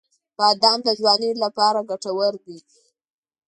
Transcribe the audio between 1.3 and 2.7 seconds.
لپاره ګټور دی.